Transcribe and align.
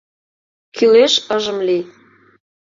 Кӱлеш 0.75 1.13
ыжым 1.35 1.57
лий. 1.67 1.83